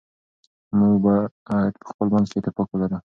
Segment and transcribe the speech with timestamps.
[0.77, 2.97] موږ باید په خپل منځ کي اتفاق ولرو.